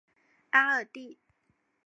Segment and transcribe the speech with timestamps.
[0.49, 1.19] 阿尔蒂。